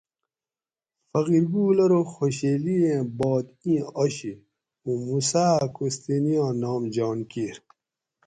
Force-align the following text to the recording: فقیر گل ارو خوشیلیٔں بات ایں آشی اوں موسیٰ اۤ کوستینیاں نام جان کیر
فقیر 1.11 1.43
گل 1.53 1.77
ارو 1.85 2.01
خوشیلیٔں 2.13 3.03
بات 3.17 3.45
ایں 3.65 3.81
آشی 4.01 4.31
اوں 4.83 4.97
موسیٰ 5.07 5.51
اۤ 5.63 5.69
کوستینیاں 5.75 6.51
نام 6.61 6.83
جان 6.95 7.19
کیر 7.31 7.57